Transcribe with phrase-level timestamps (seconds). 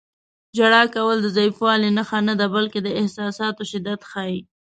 [0.57, 4.39] •ژړا کول د ضعیفوالي نښه نه ده، بلکې د احساساتو شدت ښيي.